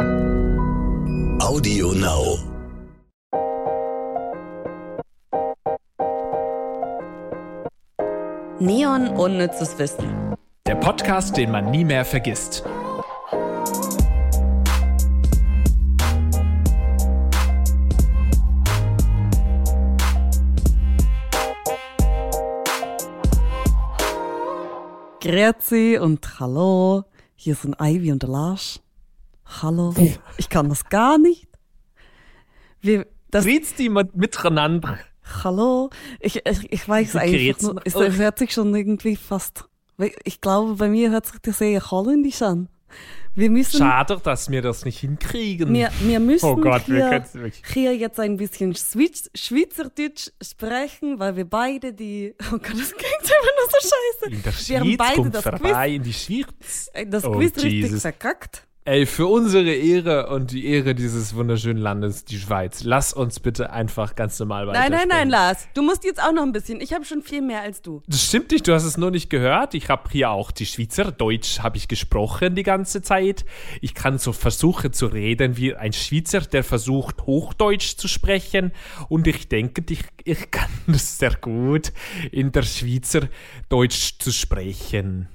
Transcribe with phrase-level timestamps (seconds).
[0.00, 2.38] Audio Now.
[8.58, 10.36] Neon unnützes Wissen.
[10.64, 12.64] Der Podcast, den man nie mehr vergisst.
[25.20, 27.04] Grüezi und hallo.
[27.36, 28.80] Hier sind Ivy und der Lars.
[29.62, 29.94] Hallo.
[30.36, 31.46] Ich kann das gar nicht.
[32.80, 34.98] Wir, das, Grüß die mit- miteinander.
[35.44, 35.90] hallo.
[36.20, 39.64] Ich, ich, ich weiß einfach nur, es hört sich schon irgendwie fast,
[40.24, 42.68] ich glaube, bei mir hört sich das sehr holländisch an.
[43.34, 45.72] Wir müssen, Schade, dass wir das nicht hinkriegen.
[45.72, 47.62] wir, wir müssen oh Gott, wir hier, wirklich.
[47.72, 53.22] hier jetzt ein bisschen Schweiz, Schweizerdeutsch sprechen, weil wir beide die, oh Gott, das klingt
[53.22, 54.34] immer nur so scheiße.
[54.34, 56.90] In der Wir haben Schweiz beide kommt das vorbei, in die Schweiz.
[56.92, 58.02] Ey, Das Oh, Quiz richtig Jesus.
[58.02, 58.66] verkackt.
[58.86, 63.70] Ey, für unsere Ehre und die Ehre dieses wunderschönen Landes, die Schweiz, lass uns bitte
[63.70, 65.08] einfach ganz normal Nein, nein, weitersprechen.
[65.10, 65.68] nein, Lars.
[65.74, 66.80] Du musst jetzt auch noch ein bisschen.
[66.80, 68.02] Ich habe schon viel mehr als du.
[68.06, 69.74] Das stimmt nicht, du hast es nur nicht gehört.
[69.74, 73.44] Ich habe hier auch die Schweizerdeutsch habe ich gesprochen die ganze Zeit.
[73.82, 78.72] Ich kann so versuchen zu reden wie ein Schweizer, der versucht Hochdeutsch zu sprechen.
[79.10, 81.92] Und ich denke, ich, ich kann das sehr gut
[82.32, 85.28] in der Schweizerdeutsch zu sprechen.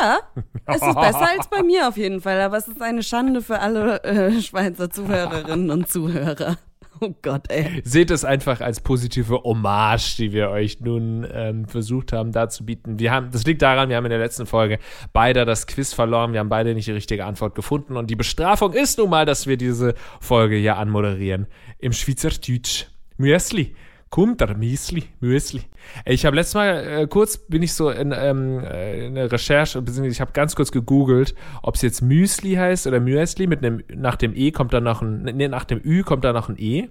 [0.00, 0.18] Ja,
[0.66, 2.40] es ist besser als bei mir auf jeden Fall.
[2.40, 6.56] Aber es ist eine Schande für alle äh, Schweizer Zuhörerinnen und Zuhörer.
[7.00, 7.80] Oh Gott, ey.
[7.84, 12.98] Seht es einfach als positive Hommage, die wir euch nun ähm, versucht haben darzubieten.
[12.98, 14.78] Wir haben, das liegt daran, wir haben in der letzten Folge
[15.12, 16.32] beide das Quiz verloren.
[16.32, 17.96] Wir haben beide nicht die richtige Antwort gefunden.
[17.96, 21.46] Und die Bestrafung ist nun mal, dass wir diese Folge hier anmoderieren.
[21.78, 22.86] Im Schweizerdeutsch.
[23.16, 23.74] Müsli.
[24.10, 25.62] Kommt der Müsli, Müsli.
[26.06, 29.82] Ich habe letztes Mal äh, kurz bin ich so in, ähm, äh, in der Recherche,
[29.82, 33.46] beziehungsweise ich habe ganz kurz gegoogelt, ob es jetzt Müsli heißt oder Müsli.
[33.46, 36.32] Mit einem nach dem E kommt da noch ein, nee, nach dem Ü kommt da
[36.32, 36.88] noch ein E.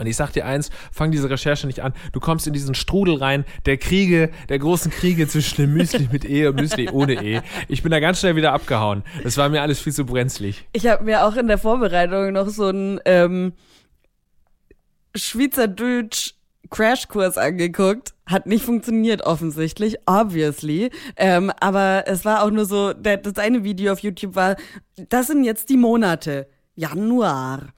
[0.00, 1.92] Und ich sag dir eins, fang diese Recherche nicht an.
[2.12, 6.24] Du kommst in diesen Strudel rein, der Kriege, der großen Kriege zwischen dem Müsli mit
[6.24, 7.40] E und Müsli ohne E.
[7.66, 9.02] Ich bin da ganz schnell wieder abgehauen.
[9.24, 10.68] Das war mir alles viel zu brenzlig.
[10.72, 13.54] Ich habe mir auch in der Vorbereitung noch so einen ähm,
[15.14, 16.34] Schweizerdeutsch
[16.70, 18.14] Crashkurs angeguckt.
[18.26, 20.90] Hat nicht funktioniert offensichtlich, obviously.
[21.16, 24.56] Ähm, aber es war auch nur so, das eine Video auf YouTube war,
[25.08, 26.48] das sind jetzt die Monate.
[26.74, 27.72] Januar,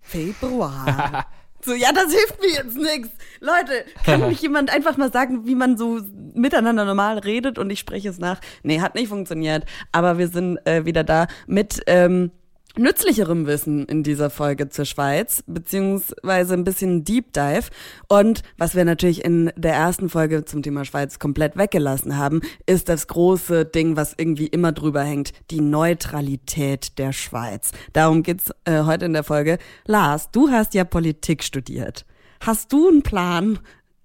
[0.00, 1.26] Februar.
[1.64, 3.08] So, ja, das hilft mir jetzt nix.
[3.38, 6.00] Leute, kann mich jemand einfach mal sagen, wie man so
[6.34, 8.40] miteinander normal redet und ich spreche es nach?
[8.64, 9.64] Nee, hat nicht funktioniert.
[9.92, 12.32] Aber wir sind äh, wieder da mit ähm,
[12.76, 17.68] nützlicherem Wissen in dieser Folge zur Schweiz, beziehungsweise ein bisschen Deep Dive.
[18.08, 22.88] Und was wir natürlich in der ersten Folge zum Thema Schweiz komplett weggelassen haben, ist
[22.88, 27.72] das große Ding, was irgendwie immer drüber hängt, die Neutralität der Schweiz.
[27.92, 29.58] Darum geht's äh, heute in der Folge.
[29.86, 32.04] Lars, du hast ja Politik studiert.
[32.40, 33.60] Hast du einen Plan,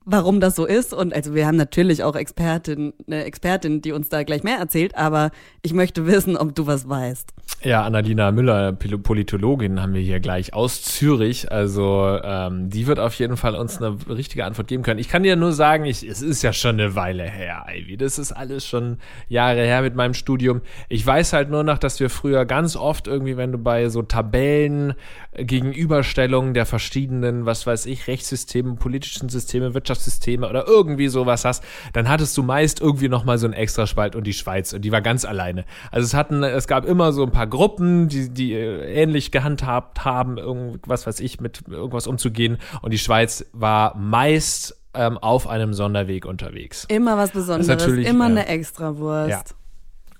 [0.07, 0.93] warum das so ist?
[0.93, 4.95] Und also wir haben natürlich auch Expertin, eine Expertin, die uns da gleich mehr erzählt,
[4.95, 5.31] aber
[5.61, 7.33] ich möchte wissen, ob du was weißt.
[7.63, 11.51] Ja, Annalena Müller, Politologin, haben wir hier gleich aus Zürich.
[11.51, 14.99] Also ähm, die wird auf jeden Fall uns eine richtige Antwort geben können.
[14.99, 17.97] Ich kann dir nur sagen, ich, es ist ja schon eine Weile her, Ivy.
[17.97, 18.97] Das ist alles schon
[19.27, 20.61] Jahre her mit meinem Studium.
[20.87, 24.03] Ich weiß halt nur noch, dass wir früher ganz oft irgendwie, wenn du bei so
[24.03, 24.93] Tabellen
[25.31, 31.63] äh, Gegenüberstellungen der verschiedenen, was weiß ich, Rechtssysteme, politischen Systeme, Wirtschaftssysteme oder irgendwie sowas hast,
[31.93, 34.91] dann hattest du meist irgendwie noch mal so einen Extraspalt und die Schweiz und die
[34.91, 35.65] war ganz alleine.
[35.91, 40.05] Also es hatten, es gab immer so ein paar Gruppen, die, die äh, ähnlich gehandhabt
[40.05, 45.73] haben, irgendwas weiß ich, mit irgendwas umzugehen und die Schweiz war meist ähm, auf einem
[45.73, 46.85] Sonderweg unterwegs.
[46.87, 49.29] Immer was Besonderes, natürlich, immer äh, eine Extrawurst.
[49.29, 49.43] ja.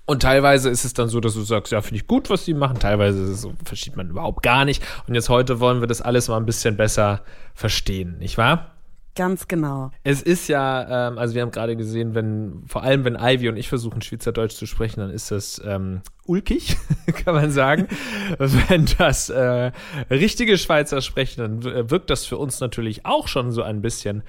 [0.06, 2.54] Und teilweise ist es dann so, dass du sagst, ja, finde ich gut, was die
[2.54, 2.78] machen.
[2.78, 4.82] Teilweise ist es so, versteht man überhaupt gar nicht.
[5.06, 7.20] Und jetzt heute wollen wir das alles mal ein bisschen besser
[7.52, 8.77] verstehen, nicht wahr?
[9.18, 9.90] Ganz genau.
[10.04, 13.56] Es ist ja, ähm, also wir haben gerade gesehen, wenn, vor allem wenn Ivy und
[13.56, 16.76] ich versuchen, Schweizerdeutsch zu sprechen, dann ist das ähm, ulkig,
[17.24, 17.88] kann man sagen.
[18.38, 19.72] wenn das äh,
[20.08, 24.22] richtige Schweizer sprechen, dann wirkt das für uns natürlich auch schon so ein bisschen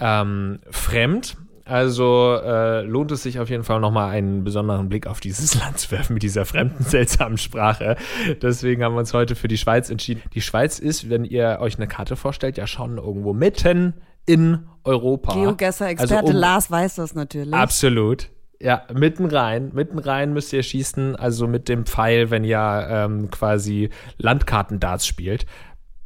[0.00, 1.36] ähm, fremd.
[1.64, 5.78] Also äh, lohnt es sich auf jeden Fall nochmal einen besonderen Blick auf dieses Land
[5.78, 7.94] zu werfen mit dieser fremden, seltsamen Sprache.
[8.42, 10.22] Deswegen haben wir uns heute für die Schweiz entschieden.
[10.34, 13.94] Die Schweiz ist, wenn ihr euch eine Karte vorstellt, ja schon irgendwo mitten
[14.26, 15.34] in Europa.
[15.34, 17.54] Geogesser-Experte Also um- Lars weiß das natürlich.
[17.54, 18.30] Absolut.
[18.60, 19.70] Ja, mitten rein.
[19.74, 25.44] Mitten rein müsst ihr schießen, also mit dem Pfeil, wenn ihr ähm, quasi Landkarten-Darts spielt.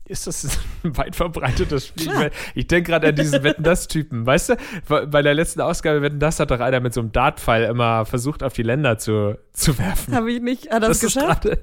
[0.09, 2.09] ist das ein weit verbreitetes Spiel?
[2.09, 2.31] Klar.
[2.55, 4.56] Ich denke gerade an diesen Wetten das Typen, weißt du?
[5.09, 8.43] Bei der letzten Ausgabe Wetten das hat doch einer mit so einem Dartpfeil immer versucht
[8.43, 10.14] auf die Länder zu, zu werfen.
[10.14, 11.43] Habe ich nicht, hat das, das geschafft?
[11.43, 11.59] Grade,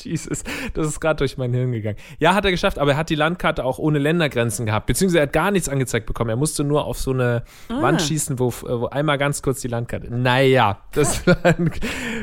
[0.04, 0.44] Jesus,
[0.74, 1.96] das ist gerade durch mein Hirn gegangen.
[2.18, 5.22] Ja, hat er geschafft, aber er hat die Landkarte auch ohne Ländergrenzen gehabt, beziehungsweise er
[5.24, 6.30] hat gar nichts angezeigt bekommen.
[6.30, 7.82] Er musste nur auf so eine ah.
[7.82, 10.12] Wand schießen, wo, wo, einmal ganz kurz die Landkarte.
[10.12, 11.70] Naja, das war ein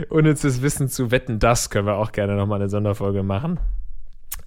[0.09, 1.39] unnützes Wissen zu wetten.
[1.39, 3.59] Das können wir auch gerne nochmal eine Sonderfolge machen.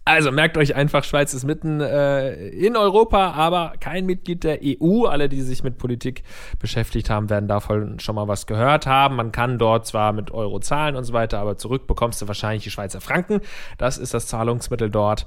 [0.05, 5.05] Also merkt euch einfach, Schweiz ist mitten äh, in Europa, aber kein Mitglied der EU.
[5.05, 6.25] Alle, die sich mit Politik
[6.59, 9.17] beschäftigt haben, werden davon schon mal was gehört haben.
[9.17, 12.65] Man kann dort zwar mit Euro zahlen und so weiter, aber zurück bekommst du wahrscheinlich
[12.65, 13.41] die Schweizer Franken.
[13.77, 15.27] Das ist das Zahlungsmittel dort.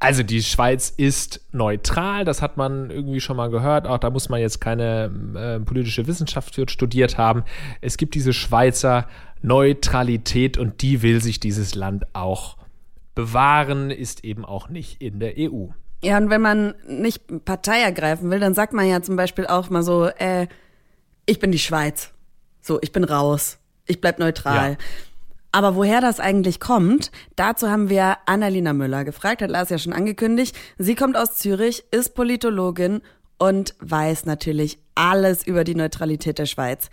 [0.00, 3.86] Also die Schweiz ist neutral, das hat man irgendwie schon mal gehört.
[3.86, 7.44] Auch da muss man jetzt keine äh, politische Wissenschaft studiert haben.
[7.80, 9.06] Es gibt diese Schweizer
[9.42, 12.56] Neutralität und die will sich dieses Land auch
[13.14, 15.68] bewahren, ist eben auch nicht in der EU.
[16.02, 19.70] Ja, und wenn man nicht Partei ergreifen will, dann sagt man ja zum Beispiel auch
[19.70, 20.48] mal so, äh,
[21.26, 22.12] ich bin die Schweiz.
[22.60, 23.58] So, ich bin raus.
[23.86, 24.72] Ich bleib neutral.
[24.72, 24.76] Ja.
[25.52, 29.92] Aber woher das eigentlich kommt, dazu haben wir Annalena Müller gefragt, hat Lars ja schon
[29.92, 30.56] angekündigt.
[30.78, 33.02] Sie kommt aus Zürich, ist Politologin
[33.38, 36.90] und weiß natürlich alles über die Neutralität der Schweiz.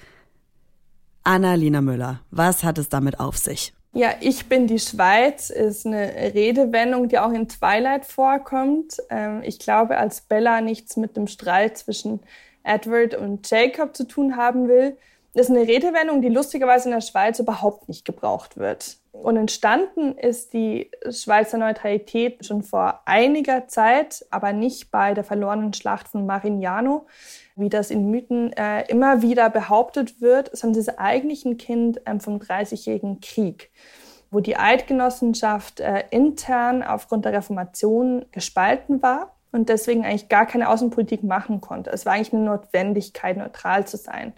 [1.24, 3.74] Annalena Müller, was hat es damit auf sich?
[3.94, 8.98] Ja, ich bin die Schweiz ist eine Redewendung, die auch in Twilight vorkommt.
[9.10, 12.22] Ähm, ich glaube, als Bella nichts mit dem Streit zwischen
[12.64, 14.98] Edward und Jacob zu tun haben will,
[15.34, 18.98] ist eine Redewendung, die lustigerweise in der Schweiz überhaupt nicht gebraucht wird.
[19.12, 25.74] Und entstanden ist die Schweizer Neutralität schon vor einiger Zeit, aber nicht bei der verlorenen
[25.74, 27.08] Schlacht von Marignano,
[27.56, 32.02] wie das in Mythen äh, immer wieder behauptet wird, sondern sie ist eigentlich ein Kind
[32.06, 33.72] ähm, vom Dreißigjährigen Krieg,
[34.32, 40.70] wo die Eidgenossenschaft äh, intern aufgrund der Reformation gespalten war und deswegen eigentlich gar keine
[40.70, 41.90] Außenpolitik machen konnte.
[41.92, 44.34] Es war eigentlich eine Notwendigkeit, neutral zu sein.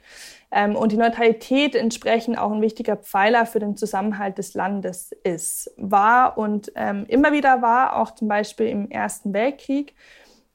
[0.56, 5.74] Ähm, und die Neutralität entsprechend auch ein wichtiger Pfeiler für den Zusammenhalt des Landes ist.
[5.78, 9.96] War und ähm, immer wieder war, auch zum Beispiel im Ersten Weltkrieg,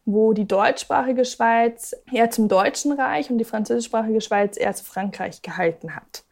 [0.04, 5.42] wo die deutschsprachige Schweiz eher zum Deutschen Reich und die französischsprachige Schweiz eher zu Frankreich
[5.42, 6.24] gehalten hat.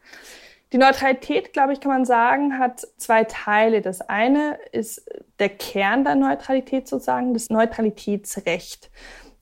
[0.73, 3.81] Die Neutralität, glaube ich, kann man sagen, hat zwei Teile.
[3.81, 5.09] Das eine ist
[5.39, 8.89] der Kern der Neutralität sozusagen, das Neutralitätsrecht.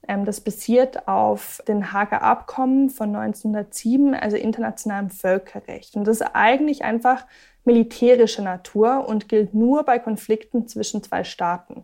[0.07, 5.95] Ähm, das basiert auf den Hager Abkommen von 1907, also internationalem Völkerrecht.
[5.95, 7.25] Und das ist eigentlich einfach
[7.65, 11.83] militärische Natur und gilt nur bei Konflikten zwischen zwei Staaten.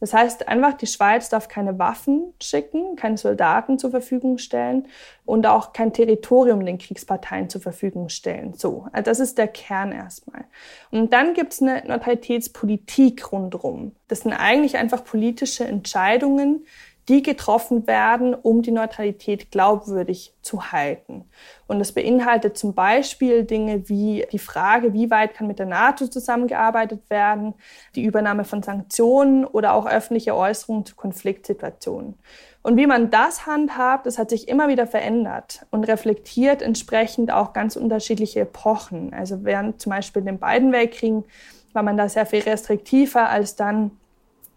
[0.00, 4.88] Das heißt einfach, die Schweiz darf keine Waffen schicken, keine Soldaten zur Verfügung stellen
[5.24, 8.54] und auch kein Territorium den Kriegsparteien zur Verfügung stellen.
[8.54, 10.44] So, also das ist der Kern erstmal.
[10.90, 13.92] Und dann gibt es eine Neutralitätspolitik rundherum.
[14.08, 16.64] Das sind eigentlich einfach politische Entscheidungen,
[17.10, 21.24] die getroffen werden, um die Neutralität glaubwürdig zu halten.
[21.66, 26.06] Und das beinhaltet zum Beispiel Dinge wie die Frage, wie weit kann mit der NATO
[26.06, 27.54] zusammengearbeitet werden,
[27.96, 32.14] die Übernahme von Sanktionen oder auch öffentliche Äußerungen zu Konfliktsituationen.
[32.62, 37.52] Und wie man das handhabt, das hat sich immer wieder verändert und reflektiert entsprechend auch
[37.52, 39.12] ganz unterschiedliche Epochen.
[39.12, 41.24] Also während zum Beispiel den beiden Weltkriegen
[41.72, 43.90] war man da sehr viel restriktiver als dann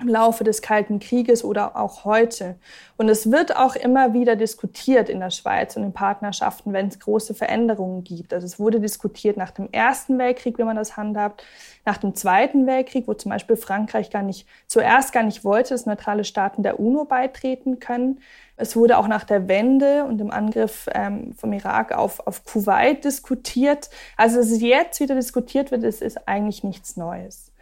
[0.03, 2.55] im Laufe des Kalten Krieges oder auch heute.
[2.97, 6.99] Und es wird auch immer wieder diskutiert in der Schweiz und in Partnerschaften, wenn es
[6.99, 8.33] große Veränderungen gibt.
[8.33, 11.43] Also es wurde diskutiert nach dem Ersten Weltkrieg, wie man das handhabt,
[11.85, 15.85] nach dem Zweiten Weltkrieg, wo zum Beispiel Frankreich gar nicht, zuerst gar nicht wollte, dass
[15.85, 18.19] neutrale Staaten der UNO beitreten können.
[18.57, 23.03] Es wurde auch nach der Wende und dem Angriff ähm, vom Irak auf, auf Kuwait
[23.03, 23.89] diskutiert.
[24.17, 27.52] Also, dass es jetzt wieder diskutiert wird, ist, ist eigentlich nichts Neues.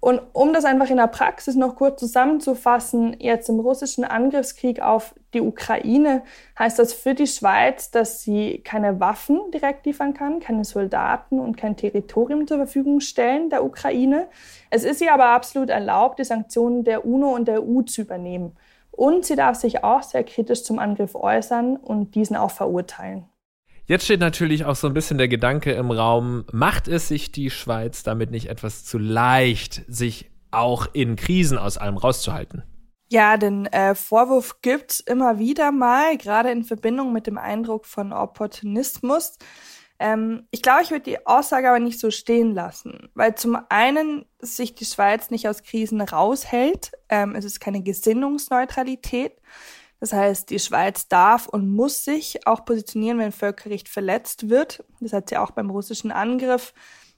[0.00, 5.14] Und um das einfach in der Praxis noch kurz zusammenzufassen, jetzt im russischen Angriffskrieg auf
[5.34, 6.22] die Ukraine
[6.58, 11.58] heißt das für die Schweiz, dass sie keine Waffen direkt liefern kann, keine Soldaten und
[11.58, 14.28] kein Territorium zur Verfügung stellen der Ukraine.
[14.70, 18.56] Es ist ihr aber absolut erlaubt, die Sanktionen der UNO und der EU zu übernehmen.
[18.90, 23.29] Und sie darf sich auch sehr kritisch zum Angriff äußern und diesen auch verurteilen.
[23.90, 27.50] Jetzt steht natürlich auch so ein bisschen der Gedanke im Raum, macht es sich die
[27.50, 32.62] Schweiz damit nicht etwas zu leicht, sich auch in Krisen aus allem rauszuhalten?
[33.10, 38.12] Ja, den äh, Vorwurf gibt's immer wieder mal, gerade in Verbindung mit dem Eindruck von
[38.12, 39.38] Opportunismus.
[39.98, 44.24] Ähm, ich glaube, ich würde die Aussage aber nicht so stehen lassen, weil zum einen
[44.38, 49.32] sich die Schweiz nicht aus Krisen raushält, ähm, es ist keine Gesinnungsneutralität.
[50.00, 54.82] Das heißt, die Schweiz darf und muss sich auch positionieren, wenn Völkerrecht verletzt wird.
[55.00, 56.72] Das hat sie auch beim russischen Angriff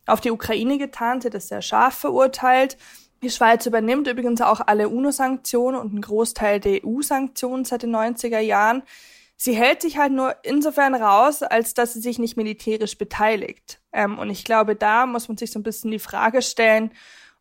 [0.06, 1.20] auf die Ukraine getan.
[1.20, 2.76] Sie hat das sehr scharf verurteilt.
[3.22, 8.40] Die Schweiz übernimmt übrigens auch alle UNO-Sanktionen und einen Großteil der EU-Sanktionen seit den 90er
[8.40, 8.82] Jahren.
[9.36, 13.80] Sie hält sich halt nur insofern raus, als dass sie sich nicht militärisch beteiligt.
[13.92, 16.90] Ähm, und ich glaube, da muss man sich so ein bisschen die Frage stellen,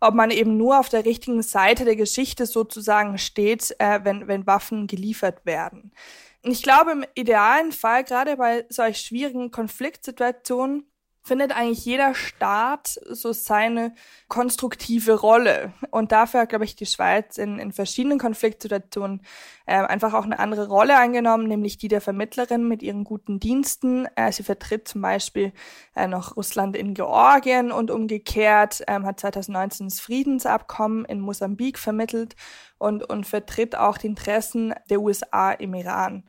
[0.01, 4.47] ob man eben nur auf der richtigen Seite der Geschichte sozusagen steht, äh, wenn, wenn
[4.47, 5.93] Waffen geliefert werden.
[6.41, 10.90] Ich glaube, im idealen Fall, gerade bei solch schwierigen Konfliktsituationen,
[11.23, 13.93] findet eigentlich jeder Staat so seine
[14.27, 15.71] konstruktive Rolle.
[15.91, 19.21] Und dafür hat, glaube ich, die Schweiz in, in verschiedenen Konfliktsituationen
[19.67, 24.07] äh, einfach auch eine andere Rolle eingenommen, nämlich die der Vermittlerin mit ihren guten Diensten.
[24.15, 25.53] Äh, sie vertritt zum Beispiel
[25.95, 32.35] äh, noch Russland in Georgien und umgekehrt, ähm, hat 2019 das Friedensabkommen in Mosambik vermittelt
[32.79, 36.23] und, und vertritt auch die Interessen der USA im Iran.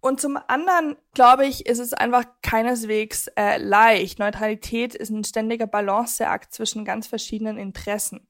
[0.00, 4.18] Und zum anderen, glaube ich, ist es einfach keineswegs äh, leicht.
[4.18, 8.26] Neutralität ist ein ständiger Balanceakt zwischen ganz verschiedenen Interessen.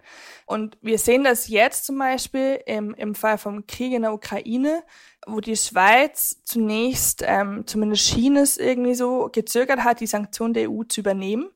[0.46, 4.82] Und wir sehen das jetzt zum Beispiel im, im Fall vom Krieg in der Ukraine,
[5.26, 10.70] wo die Schweiz zunächst, ähm, zumindest schien es irgendwie so, gezögert hat, die Sanktionen der
[10.70, 11.50] EU zu übernehmen,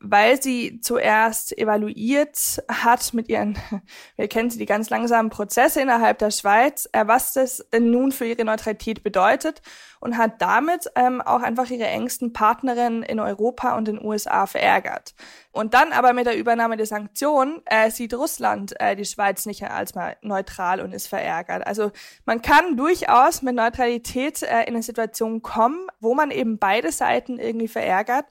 [0.00, 3.58] weil sie zuerst evaluiert hat mit ihren,
[4.16, 8.12] wir kennen sie, die ganz langsamen Prozesse innerhalb der Schweiz, äh, was das denn nun
[8.12, 9.62] für ihre Neutralität bedeutet
[10.00, 15.14] und hat damit ähm, auch einfach ihre engsten Partnerinnen in Europa und den USA verärgert.
[15.52, 19.64] Und dann aber mit der Übernahme der Sanktionen äh, sieht Russland äh, die Schweiz nicht
[19.64, 21.66] als mal neutral und ist verärgert.
[21.66, 21.92] Also
[22.26, 27.38] man kann durchaus mit Neutralität äh, in eine Situation kommen, wo man eben beide Seiten
[27.38, 28.26] irgendwie verärgert.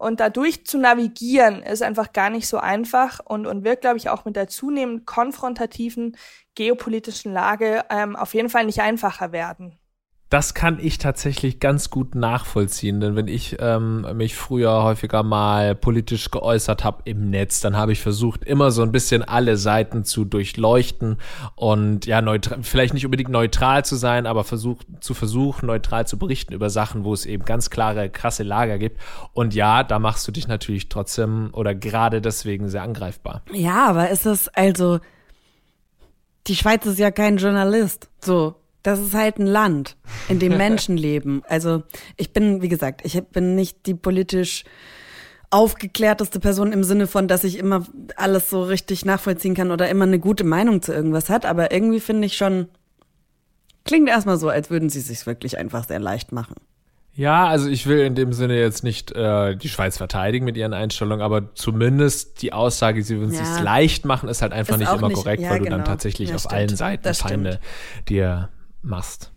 [0.00, 4.08] Und dadurch zu navigieren ist einfach gar nicht so einfach und, und wird, glaube ich,
[4.08, 6.16] auch mit der zunehmend konfrontativen
[6.54, 9.79] geopolitischen Lage ähm, auf jeden Fall nicht einfacher werden.
[10.30, 15.74] Das kann ich tatsächlich ganz gut nachvollziehen, denn wenn ich ähm, mich früher häufiger mal
[15.74, 20.04] politisch geäußert habe im Netz, dann habe ich versucht, immer so ein bisschen alle Seiten
[20.04, 21.16] zu durchleuchten
[21.56, 22.22] und ja,
[22.62, 27.02] vielleicht nicht unbedingt neutral zu sein, aber versucht, zu versuchen, neutral zu berichten über Sachen,
[27.02, 29.00] wo es eben ganz klare, krasse Lager gibt.
[29.32, 33.42] Und ja, da machst du dich natürlich trotzdem oder gerade deswegen sehr angreifbar.
[33.52, 35.00] Ja, aber ist es also,
[36.46, 38.08] die Schweiz ist ja kein Journalist.
[38.20, 39.96] So, das ist halt ein Land,
[40.28, 41.42] in dem Menschen leben.
[41.48, 41.82] Also
[42.16, 44.64] ich bin, wie gesagt, ich bin nicht die politisch
[45.50, 47.84] aufgeklärteste Person im Sinne von, dass ich immer
[48.16, 51.44] alles so richtig nachvollziehen kann oder immer eine gute Meinung zu irgendwas hat.
[51.44, 52.68] Aber irgendwie finde ich schon,
[53.84, 56.54] klingt erstmal so, als würden sie sich wirklich einfach sehr leicht machen.
[57.12, 60.72] Ja, also ich will in dem Sinne jetzt nicht äh, die Schweiz verteidigen mit ihren
[60.72, 63.44] Einstellungen, aber zumindest die Aussage, sie würden es ja.
[63.44, 65.70] sich leicht machen, ist halt einfach ist nicht immer nicht, korrekt, ja, weil genau.
[65.70, 66.54] du dann tatsächlich ja, auf stimmt.
[66.54, 67.58] allen Seiten Feinde
[68.08, 68.48] dir
[68.82, 69.32] machst.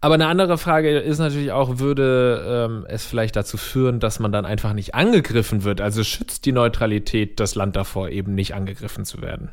[0.00, 4.32] Aber eine andere Frage ist natürlich auch, würde ähm, es vielleicht dazu führen, dass man
[4.32, 5.80] dann einfach nicht angegriffen wird?
[5.80, 9.50] Also schützt die Neutralität das Land davor, eben nicht angegriffen zu werden?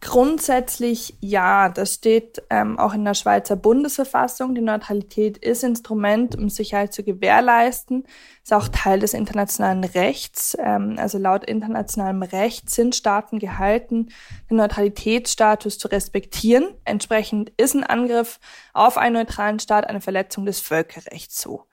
[0.00, 4.54] Grundsätzlich ja, das steht ähm, auch in der Schweizer Bundesverfassung.
[4.54, 8.04] Die Neutralität ist Instrument, um Sicherheit zu gewährleisten,
[8.48, 10.56] ist auch Teil des internationalen Rechts.
[10.58, 14.08] Ähm, also laut internationalem Recht sind Staaten gehalten,
[14.48, 16.74] den Neutralitätsstatus zu respektieren.
[16.86, 18.40] Entsprechend ist ein Angriff
[18.72, 21.64] auf einen neutralen Staat eine Verletzung des Völkerrechts so.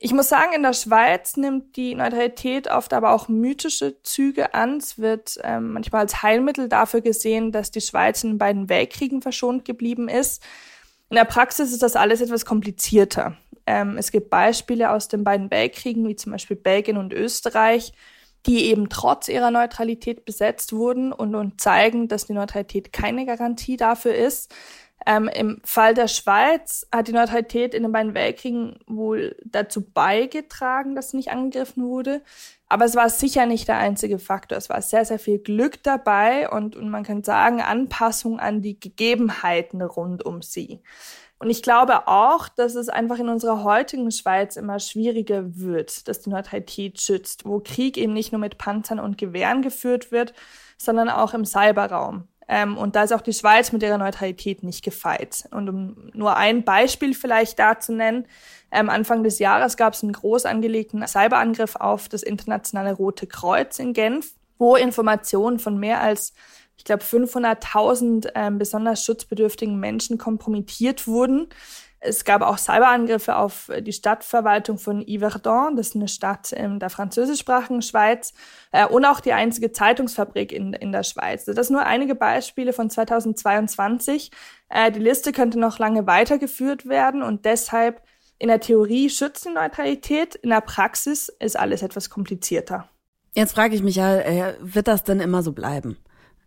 [0.00, 4.78] Ich muss sagen, in der Schweiz nimmt die Neutralität oft aber auch mythische Züge an.
[4.78, 9.22] Es wird ähm, manchmal als Heilmittel dafür gesehen, dass die Schweiz in den beiden Weltkriegen
[9.22, 10.42] verschont geblieben ist.
[11.08, 13.36] In der Praxis ist das alles etwas komplizierter.
[13.66, 17.92] Ähm, es gibt Beispiele aus den beiden Weltkriegen, wie zum Beispiel Belgien und Österreich,
[18.46, 23.76] die eben trotz ihrer Neutralität besetzt wurden und, und zeigen, dass die Neutralität keine Garantie
[23.76, 24.54] dafür ist.
[25.04, 30.94] Ähm, Im Fall der Schweiz hat die Neutralität in den beiden Weltkriegen wohl dazu beigetragen,
[30.94, 32.22] dass nicht angegriffen wurde.
[32.68, 34.58] Aber es war sicher nicht der einzige Faktor.
[34.58, 38.80] Es war sehr, sehr viel Glück dabei und, und man kann sagen, Anpassung an die
[38.80, 40.80] Gegebenheiten rund um sie.
[41.38, 46.22] Und ich glaube auch, dass es einfach in unserer heutigen Schweiz immer schwieriger wird, dass
[46.22, 50.32] die Neutralität schützt, wo Krieg eben nicht nur mit Panzern und Gewehren geführt wird,
[50.78, 52.26] sondern auch im Cyberraum.
[52.48, 55.48] Ähm, und da ist auch die Schweiz mit ihrer Neutralität nicht gefeit.
[55.50, 58.26] Und um nur ein Beispiel vielleicht da zu nennen,
[58.70, 63.78] ähm, Anfang des Jahres gab es einen groß angelegten Cyberangriff auf das internationale Rote Kreuz
[63.78, 66.32] in Genf, wo Informationen von mehr als
[66.76, 71.48] ich glaube, 500.000 ähm, besonders schutzbedürftigen Menschen kompromittiert wurden.
[71.98, 76.90] Es gab auch Cyberangriffe auf die Stadtverwaltung von Yverdon, das ist eine Stadt in der
[76.90, 78.34] französischsprachigen Schweiz,
[78.70, 81.46] äh, und auch die einzige Zeitungsfabrik in, in der Schweiz.
[81.46, 84.30] Das sind nur einige Beispiele von 2022.
[84.68, 88.02] Äh, die Liste könnte noch lange weitergeführt werden und deshalb
[88.38, 92.88] in der Theorie schützt die Neutralität, in der Praxis ist alles etwas komplizierter.
[93.32, 95.96] Jetzt frage ich mich ja, äh, wird das denn immer so bleiben?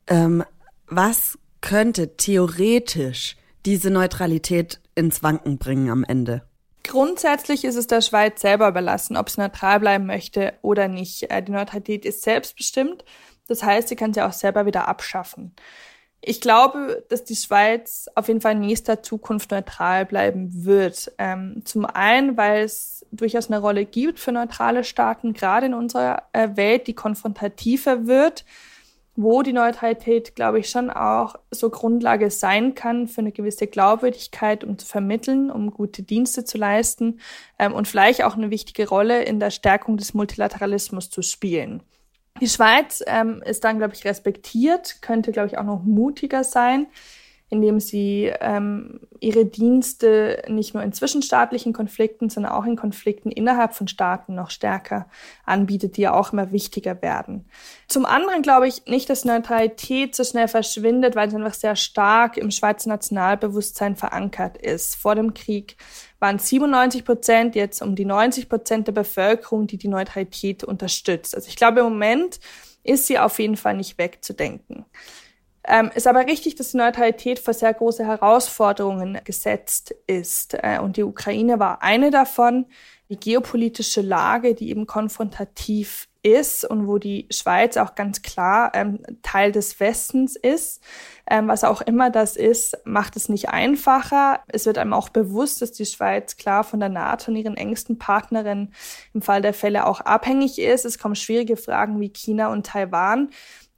[0.10, 0.44] Ähm,
[0.88, 6.42] was könnte theoretisch diese Neutralität ins Wanken bringen am Ende?
[6.84, 11.30] Grundsätzlich ist es der Schweiz selber überlassen, ob sie neutral bleiben möchte oder nicht.
[11.30, 13.06] Äh, die Neutralität ist selbstbestimmt.
[13.48, 15.54] Das heißt, sie kann sie auch selber wieder abschaffen.
[16.22, 21.12] Ich glaube, dass die Schweiz auf jeden Fall in nächster Zukunft neutral bleiben wird.
[21.18, 26.24] Ähm, zum einen, weil es durchaus eine Rolle gibt für neutrale Staaten, gerade in unserer
[26.34, 28.44] äh, Welt, die konfrontativer wird
[29.22, 34.64] wo die Neutralität, glaube ich, schon auch so Grundlage sein kann für eine gewisse Glaubwürdigkeit,
[34.64, 37.20] um zu vermitteln, um gute Dienste zu leisten
[37.58, 41.84] ähm, und vielleicht auch eine wichtige Rolle in der Stärkung des Multilateralismus zu spielen.
[42.40, 46.88] Die Schweiz ähm, ist dann, glaube ich, respektiert, könnte, glaube ich, auch noch mutiger sein
[47.50, 53.74] indem sie ähm, ihre Dienste nicht nur in zwischenstaatlichen Konflikten, sondern auch in Konflikten innerhalb
[53.74, 55.08] von Staaten noch stärker
[55.46, 57.50] anbietet, die ja auch immer wichtiger werden.
[57.88, 62.38] Zum anderen glaube ich nicht, dass Neutralität so schnell verschwindet, weil sie einfach sehr stark
[62.38, 64.96] im Schweizer Nationalbewusstsein verankert ist.
[64.96, 65.75] Vor dem Krieg
[66.20, 71.34] waren 97 Prozent, jetzt um die 90 Prozent der Bevölkerung, die die Neutralität unterstützt.
[71.36, 72.39] Also ich glaube, im Moment
[72.84, 74.86] ist sie auf jeden Fall nicht wegzudenken.
[75.72, 80.56] Ähm, ist aber richtig, dass die Neutralität vor sehr große Herausforderungen gesetzt ist.
[80.56, 82.66] Äh, und die Ukraine war eine davon.
[83.10, 89.00] Die geopolitische Lage, die eben konfrontativ ist und wo die Schweiz auch ganz klar ähm,
[89.22, 90.82] Teil des Westens ist,
[91.30, 94.42] ähm, was auch immer das ist, macht es nicht einfacher.
[94.48, 97.98] Es wird einem auch bewusst, dass die Schweiz klar von der NATO und ihren engsten
[97.98, 98.74] Partnerinnen
[99.14, 100.84] im Fall der Fälle auch abhängig ist.
[100.84, 103.30] Es kommen schwierige Fragen wie China und Taiwan.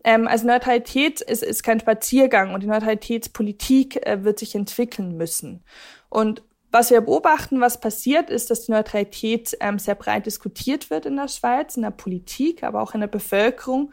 [0.03, 5.63] Ähm, also Neutralität ist, ist kein Spaziergang und die Neutralitätspolitik äh, wird sich entwickeln müssen.
[6.10, 11.05] Und was wir beobachten, was passiert, ist, dass die Neutralität ähm, sehr breit diskutiert wird
[11.05, 13.91] in der Schweiz, in der Politik, aber auch in der Bevölkerung.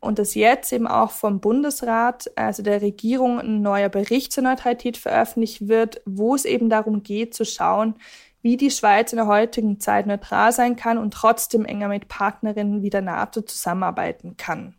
[0.00, 4.96] Und dass jetzt eben auch vom Bundesrat, also der Regierung, ein neuer Bericht zur Neutralität
[4.96, 7.94] veröffentlicht wird, wo es eben darum geht zu schauen,
[8.42, 12.82] wie die Schweiz in der heutigen Zeit neutral sein kann und trotzdem enger mit Partnerinnen
[12.82, 14.74] wie der NATO zusammenarbeiten kann.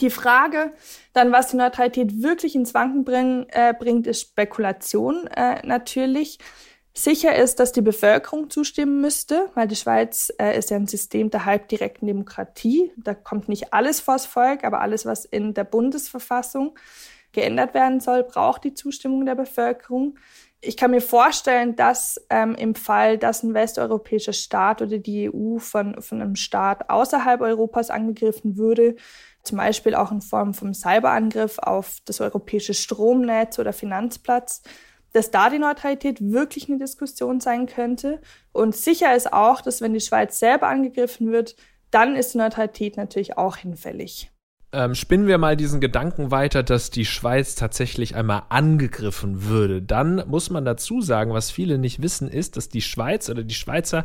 [0.00, 0.72] Die Frage
[1.12, 6.38] dann, was die Neutralität wirklich ins Wanken bringen, äh, bringt, ist Spekulation äh, natürlich.
[6.92, 11.30] Sicher ist, dass die Bevölkerung zustimmen müsste, weil die Schweiz äh, ist ja ein System
[11.30, 12.92] der halbdirekten Demokratie.
[12.96, 16.76] Da kommt nicht alles vors Volk, aber alles, was in der Bundesverfassung
[17.32, 20.18] geändert werden soll, braucht die Zustimmung der Bevölkerung.
[20.60, 25.58] Ich kann mir vorstellen, dass ähm, im Fall, dass ein westeuropäischer Staat oder die EU
[25.58, 28.96] von, von einem Staat außerhalb Europas angegriffen würde,
[29.42, 34.62] zum Beispiel auch in Form vom Cyberangriff auf das europäische Stromnetz oder Finanzplatz,
[35.12, 38.20] dass da die Neutralität wirklich eine Diskussion sein könnte.
[38.52, 41.56] Und sicher ist auch, dass wenn die Schweiz selber angegriffen wird,
[41.90, 44.30] dann ist die Neutralität natürlich auch hinfällig.
[44.72, 49.82] Ähm, spinnen wir mal diesen Gedanken weiter, dass die Schweiz tatsächlich einmal angegriffen würde.
[49.82, 53.54] Dann muss man dazu sagen, was viele nicht wissen, ist, dass die Schweiz oder die
[53.54, 54.04] Schweizer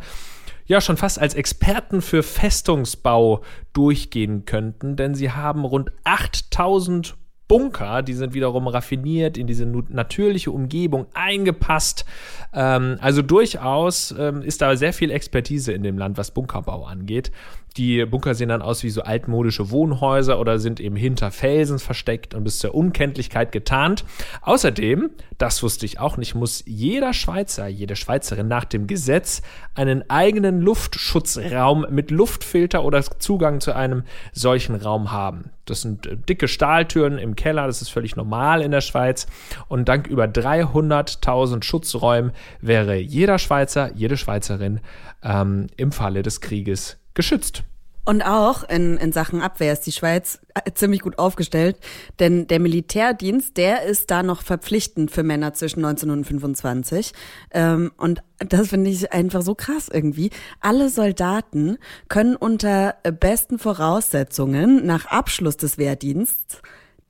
[0.65, 3.41] ja schon fast als Experten für Festungsbau
[3.73, 7.15] durchgehen könnten, denn sie haben rund 8000
[7.47, 12.05] Bunker, die sind wiederum raffiniert in diese natürliche Umgebung eingepasst.
[12.53, 17.31] Ähm, also durchaus ähm, ist da sehr viel Expertise in dem Land, was Bunkerbau angeht.
[17.77, 22.33] Die Bunker sehen dann aus wie so altmodische Wohnhäuser oder sind eben hinter Felsen versteckt
[22.33, 24.05] und bis zur Unkenntlichkeit getarnt.
[24.41, 29.41] Außerdem, das wusste ich auch nicht, muss jeder Schweizer, jede Schweizerin nach dem Gesetz
[29.73, 35.51] einen eigenen Luftschutzraum mit Luftfilter oder Zugang zu einem solchen Raum haben.
[35.65, 39.27] Das sind äh, dicke Stahltüren im Keller, das ist völlig normal in der Schweiz.
[39.67, 44.79] Und dank über 300.000 Schutzräumen wäre jeder Schweizer, jede Schweizerin
[45.23, 47.63] ähm, im Falle des Krieges geschützt.
[48.07, 51.77] Und auch in, in Sachen Abwehr ist die Schweiz äh, ziemlich gut aufgestellt,
[52.19, 57.13] denn der Militärdienst, der ist da noch verpflichtend für Männer zwischen 19 und 25.
[57.51, 60.29] Ähm, und das finde ich einfach so krass irgendwie.
[60.61, 66.61] Alle Soldaten können unter besten Voraussetzungen nach Abschluss des Wehrdiensts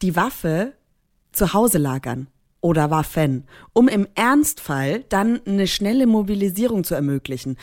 [0.02, 0.74] die Waffe
[1.34, 2.28] zu Hause lagern
[2.62, 7.58] oder Waffen, um im Ernstfall dann eine schnelle Mobilisierung zu ermöglichen.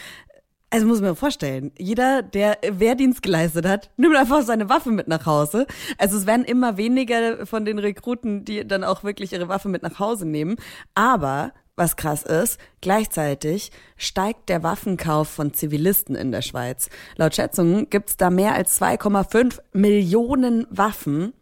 [0.72, 5.26] Also muss man vorstellen, jeder, der Wehrdienst geleistet hat, nimmt einfach seine Waffe mit nach
[5.26, 5.66] Hause.
[5.98, 9.82] Also es werden immer weniger von den Rekruten, die dann auch wirklich ihre Waffe mit
[9.82, 10.56] nach Hause nehmen.
[10.94, 16.88] Aber was krass ist, gleichzeitig steigt der Waffenkauf von Zivilisten in der Schweiz.
[17.16, 21.34] Laut Schätzungen gibt's da mehr als 2,5 Millionen Waffen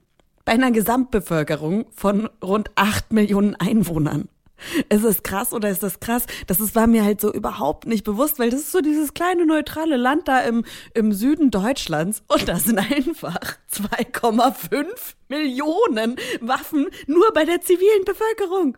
[0.45, 4.29] bei einer Gesamtbevölkerung von rund 8 Millionen Einwohnern.
[4.89, 6.27] Ist es krass oder ist das krass?
[6.47, 9.47] Das ist, war mir halt so überhaupt nicht bewusst, weil das ist so dieses kleine
[9.47, 13.39] neutrale Land da im, im Süden Deutschlands und da sind einfach
[13.73, 14.87] 2,5
[15.29, 18.77] Millionen Waffen nur bei der zivilen Bevölkerung.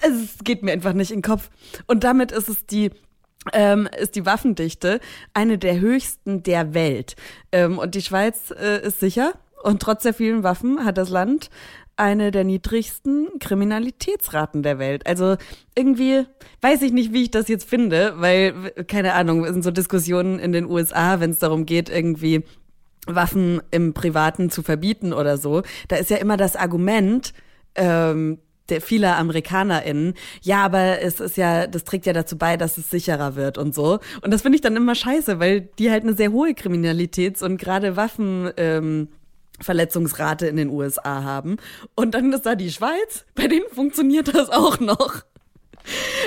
[0.00, 1.50] Es geht mir einfach nicht in den Kopf.
[1.86, 2.90] Und damit ist es die
[3.52, 5.00] ähm, ist die Waffendichte
[5.34, 7.16] eine der höchsten der Welt.
[7.50, 9.32] Ähm, und die Schweiz äh, ist sicher.
[9.62, 11.48] Und trotz der vielen Waffen hat das Land
[11.96, 15.06] eine der niedrigsten Kriminalitätsraten der Welt.
[15.06, 15.36] Also
[15.76, 16.24] irgendwie
[16.60, 20.52] weiß ich nicht, wie ich das jetzt finde, weil, keine Ahnung, sind so Diskussionen in
[20.52, 22.44] den USA, wenn es darum geht, irgendwie
[23.06, 25.62] Waffen im Privaten zu verbieten oder so.
[25.88, 27.32] Da ist ja immer das Argument,
[27.74, 32.78] ähm, der vieler AmerikanerInnen, ja, aber es ist ja, das trägt ja dazu bei, dass
[32.78, 33.98] es sicherer wird und so.
[34.22, 37.58] Und das finde ich dann immer scheiße, weil die halt eine sehr hohe Kriminalitäts- und
[37.58, 39.08] gerade Waffen, ähm,
[39.62, 41.56] Verletzungsrate in den USA haben.
[41.94, 45.22] Und dann ist da die Schweiz, bei denen funktioniert das auch noch.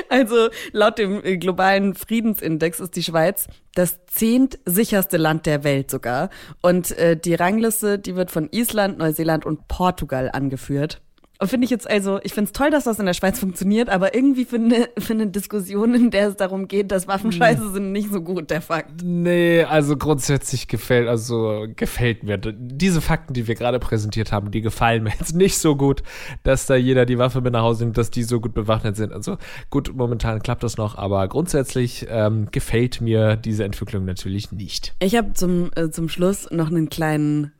[0.09, 6.29] Also laut dem äh, globalen Friedensindex ist die Schweiz das zehntsicherste Land der Welt sogar.
[6.61, 11.01] Und äh, die Rangliste, die wird von Island, Neuseeland und Portugal angeführt.
[11.43, 14.15] Finde ich jetzt also, ich finde es toll, dass das in der Schweiz funktioniert, aber
[14.15, 18.11] irgendwie finde für eine Diskussion, in der es darum geht, dass Waffen scheiße sind, nicht
[18.11, 19.03] so gut, der Fakt.
[19.03, 22.37] Nee, also grundsätzlich gefällt, also gefällt mir.
[22.37, 26.03] Diese Fakten, die wir gerade präsentiert haben, die gefallen mir jetzt nicht so gut,
[26.43, 29.11] dass da jeder die Waffe mit nach Hause nimmt, dass die so gut bewaffnet sind.
[29.11, 29.37] Also
[29.69, 34.95] gut, momentan klappt das noch, aber grundsätzlich ähm, gefällt mir diese Entwicklung natürlich nicht.
[34.99, 37.51] Ich habe zum, äh, zum Schluss noch einen kleinen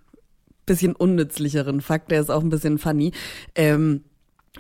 [0.66, 3.12] bisschen unnützlicheren Fakt, der ist auch ein bisschen funny.
[3.56, 4.04] Ähm,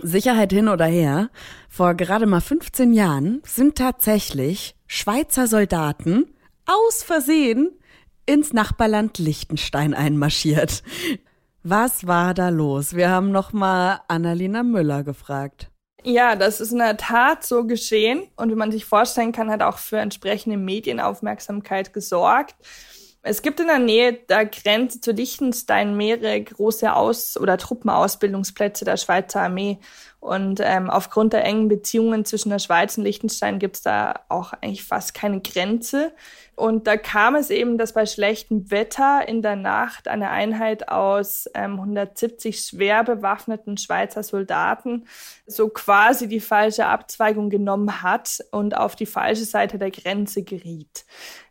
[0.01, 1.29] Sicherheit hin oder her,
[1.69, 6.25] vor gerade mal 15 Jahren sind tatsächlich Schweizer Soldaten
[6.65, 7.71] aus Versehen
[8.25, 10.83] ins Nachbarland Liechtenstein einmarschiert.
[11.63, 12.95] Was war da los?
[12.95, 15.71] Wir haben noch mal Annalena Müller gefragt.
[16.03, 19.63] Ja, das ist in der Tat so geschehen und wie man sich vorstellen kann, hat
[19.63, 22.55] auch für entsprechende Medienaufmerksamkeit gesorgt.
[23.27, 28.97] Es gibt in der Nähe der Grenze zu Liechtenstein mehrere große Aus- oder Truppenausbildungsplätze der
[28.97, 29.79] Schweizer Armee.
[30.25, 34.53] Und ähm, aufgrund der engen Beziehungen zwischen der Schweiz und Liechtenstein gibt es da auch
[34.53, 36.13] eigentlich fast keine Grenze.
[36.55, 41.47] Und da kam es eben, dass bei schlechtem Wetter in der Nacht eine Einheit aus
[41.53, 45.05] ähm, 170 schwer bewaffneten Schweizer Soldaten
[45.45, 51.05] so quasi die falsche Abzweigung genommen hat und auf die falsche Seite der Grenze geriet.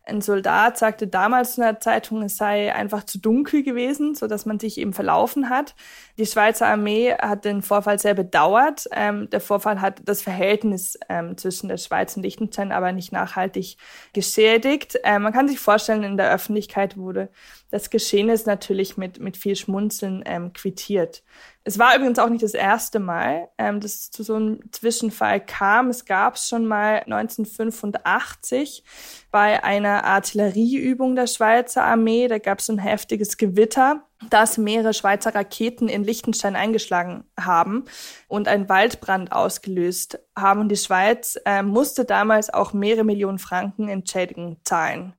[0.07, 4.45] Ein Soldat sagte damals in der Zeitung, es sei einfach zu dunkel gewesen, so dass
[4.45, 5.75] man sich eben verlaufen hat.
[6.19, 8.64] Die Schweizer Armee hat den Vorfall sehr bedauert.
[8.93, 13.77] Ähm, der Vorfall hat das Verhältnis ähm, zwischen der Schweiz und Liechtenstein aber nicht nachhaltig
[14.13, 14.99] geschädigt.
[15.05, 17.29] Ähm, man kann sich vorstellen, in der Öffentlichkeit wurde
[17.75, 21.25] das Geschehen ist natürlich mit, mit viel Schmunzeln ähm, quittiert.
[21.65, 25.45] Es war übrigens auch nicht das erste Mal, ähm, dass es zu so einem Zwischenfall
[25.45, 25.91] kam.
[25.91, 28.85] Es gab es schon mal 1985
[29.33, 32.29] bei einer Artillerieübung der Schweizer Armee.
[32.29, 37.87] Da gab es ein heftiges Gewitter, das mehrere Schweizer Raketen in Liechtenstein eingeschlagen haben
[38.29, 40.69] und einen Waldbrand ausgelöst haben.
[40.69, 45.15] Die Schweiz äh, musste damals auch mehrere Millionen Franken Entschädigung zahlen.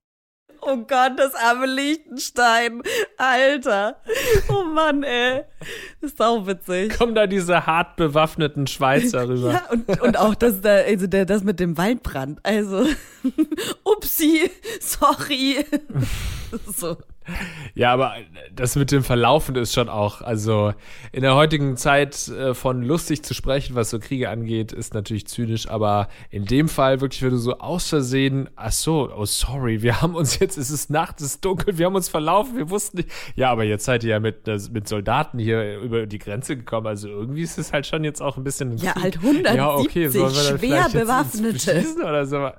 [0.68, 2.82] Oh Gott, das arme Liechtenstein.
[3.18, 3.98] Alter.
[4.50, 5.44] Oh Mann, ey.
[6.02, 6.98] Das ist auch witzig.
[6.98, 9.52] Kommen da diese hart bewaffneten Schweizer rüber.
[9.52, 12.40] ja, und, und auch das, da, also der, das mit dem Waldbrand.
[12.44, 12.86] Also,
[13.84, 14.50] upsi,
[14.80, 15.66] sorry.
[16.76, 16.98] so.
[17.78, 18.14] Ja, aber
[18.56, 20.74] das mit dem Verlaufen ist schon auch, also
[21.12, 25.28] in der heutigen Zeit äh, von lustig zu sprechen, was so Kriege angeht, ist natürlich
[25.28, 29.82] zynisch, aber in dem Fall wirklich, wenn du so aus Versehen, ach so, oh sorry,
[29.82, 32.70] wir haben uns jetzt, es ist Nacht, es ist dunkel, wir haben uns verlaufen, wir
[32.70, 33.10] wussten nicht.
[33.36, 37.10] Ja, aber jetzt seid ihr ja mit, mit Soldaten hier über die Grenze gekommen, also
[37.10, 38.78] irgendwie ist es halt schon jetzt auch ein bisschen.
[38.78, 41.86] Ja, halt 170 ja, okay, schwer bewaffnete.
[42.02, 42.52] Oder so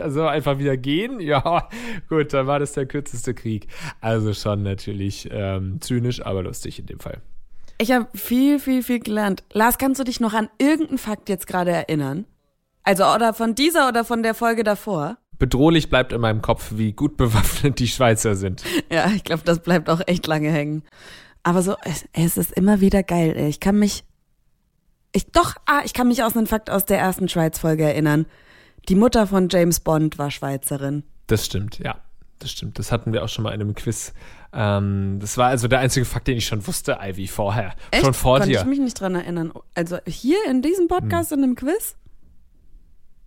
[0.00, 1.20] also einfach wieder gehen.
[1.20, 1.68] Ja,
[2.08, 3.66] gut, dann war das der kürzeste Krieg.
[4.00, 7.20] Also schon natürlich ähm, zynisch, aber lustig in dem Fall.
[7.78, 9.42] Ich habe viel, viel, viel gelernt.
[9.52, 12.26] Lars, kannst du dich noch an irgendeinen Fakt jetzt gerade erinnern?
[12.82, 15.16] Also oder von dieser oder von der Folge davor?
[15.38, 18.62] Bedrohlich bleibt in meinem Kopf, wie gut bewaffnet die Schweizer sind.
[18.92, 20.82] Ja, ich glaube, das bleibt auch echt lange hängen.
[21.42, 23.34] Aber so, es, es ist immer wieder geil.
[23.36, 23.48] Ey.
[23.48, 24.04] Ich kann mich,
[25.12, 28.26] ich doch, ah, ich kann mich aus einem Fakt aus der ersten Schweiz-Folge erinnern.
[28.88, 31.04] Die Mutter von James Bond war Schweizerin.
[31.28, 31.96] Das stimmt, ja.
[32.40, 32.78] Das stimmt.
[32.78, 34.12] Das hatten wir auch schon mal in einem Quiz.
[34.52, 37.74] Ähm, das war also der einzige Fakt, den ich schon wusste, Ivy, vorher.
[37.90, 38.02] Echt?
[38.02, 38.60] Schon vor Konnte dir.
[38.60, 39.52] ich mich nicht dran erinnern.
[39.74, 41.38] Also hier in diesem Podcast, hm.
[41.38, 41.96] in einem Quiz?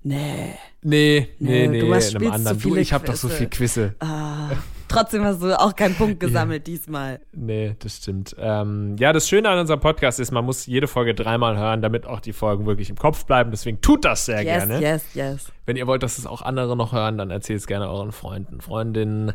[0.02, 0.56] Nee.
[0.82, 2.60] Nee, nee, nee, du machst, in einem anderen.
[2.60, 3.95] Du, ich habe doch so viel Quizze.
[3.99, 4.49] Ah.
[4.88, 6.74] Trotzdem hast du auch keinen Punkt gesammelt ja.
[6.74, 7.19] diesmal.
[7.32, 8.36] Nee, das stimmt.
[8.38, 12.06] Ähm, ja, das Schöne an unserem Podcast ist, man muss jede Folge dreimal hören, damit
[12.06, 13.52] auch die Folgen wirklich im Kopf bleiben.
[13.52, 14.82] Deswegen tut das sehr yes, gerne.
[14.82, 15.52] Yes, yes.
[15.65, 18.62] Wenn ihr wollt, dass es auch andere noch hören, dann erzählt es gerne euren Freunden,
[18.62, 19.34] Freundinnen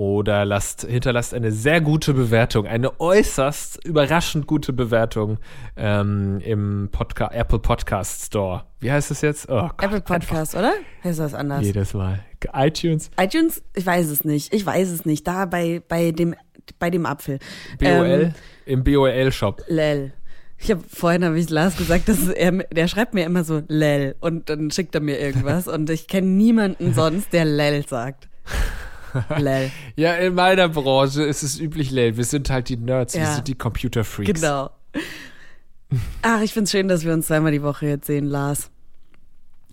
[0.00, 5.36] oder lasst, hinterlasst eine sehr gute Bewertung, eine äußerst überraschend gute Bewertung
[5.76, 8.64] ähm, im Podca Apple Podcast Store.
[8.78, 9.50] Wie heißt das jetzt?
[9.50, 10.72] Oh Gott, Apple Podcast, oder?
[11.04, 11.62] Heißt das anders?
[11.62, 12.20] Jedes Mal.
[12.54, 13.10] iTunes?
[13.20, 13.62] iTunes?
[13.76, 14.54] Ich weiß es nicht.
[14.54, 15.26] Ich weiß es nicht.
[15.26, 16.34] Da bei, bei, dem,
[16.78, 17.38] bei dem Apfel.
[17.78, 17.90] BOL?
[17.90, 18.34] Ähm,
[18.64, 19.64] Im BOL-Shop.
[19.68, 20.14] Lel.
[20.56, 24.16] Ich habe vorhin habe ich Lars gesagt, dass er der schreibt mir immer so Lel
[24.20, 28.30] und dann schickt er mir irgendwas und ich kenne niemanden sonst, der Lel sagt.
[29.38, 29.70] Lel.
[29.96, 32.16] Ja, in meiner Branche ist es üblich Lel.
[32.16, 33.20] Wir sind halt die Nerds, ja.
[33.20, 34.40] wir sind die Computer Freaks.
[34.40, 34.70] Genau.
[36.22, 38.70] Ach, ich find's schön, dass wir uns zweimal die Woche jetzt sehen, Lars.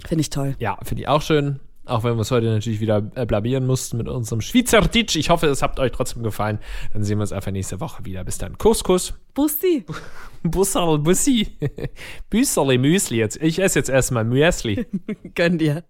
[0.05, 0.55] Finde ich toll.
[0.59, 1.59] Ja, finde ich auch schön.
[1.85, 5.15] Auch wenn wir uns heute natürlich wieder äh, blamieren mussten mit unserem Schweizerdeutsch.
[5.15, 6.59] Ich hoffe, es hat euch trotzdem gefallen.
[6.91, 8.25] Dann sehen wir uns einfach nächste Woche wieder.
[8.25, 8.57] Bis dann.
[8.57, 9.13] Kuss, Kuss.
[9.33, 9.85] Bussi.
[10.43, 11.47] Busserl, Bussi.
[12.29, 13.17] Büsserli, Müsli.
[13.17, 14.85] Jetzt, ich esse jetzt erstmal Müsli.
[15.33, 15.85] Gönn dir.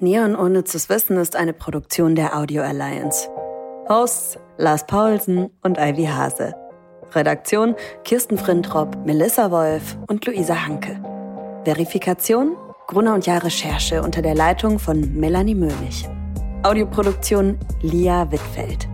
[0.00, 3.28] Neon Unnützes Wissen ist eine Produktion der Audio Alliance.
[3.88, 6.52] Hosts Lars Paulsen und Ivy Hase.
[7.12, 11.00] Redaktion Kirsten Frintrop, Melissa Wolf und Luisa Hanke.
[11.64, 12.56] Verifikation
[12.88, 16.08] Gruner und Jahr Recherche unter der Leitung von Melanie Möhlich.
[16.64, 18.88] Audioproduktion Lia Wittfeld.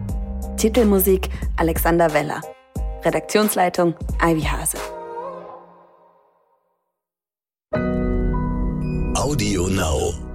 [0.59, 2.43] Titelmusik Alexander Weller.
[3.03, 4.77] Redaktionsleitung Ivy Hase.
[9.17, 10.30] Audio Now.